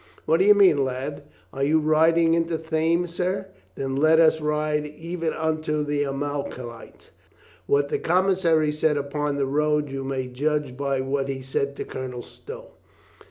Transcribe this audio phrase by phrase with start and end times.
[0.25, 1.21] "What do you mean, lad?"
[1.53, 3.49] "Are you riding into Thame, sir?
[3.75, 7.11] Then let us ride even unto the Amalekite."
[7.67, 11.83] What the commissary said upon the road you may judge by what he said to
[11.85, 12.71] Colonel Stow.